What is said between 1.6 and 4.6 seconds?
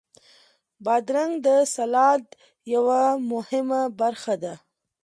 سلاد یوه مهمه برخه ده.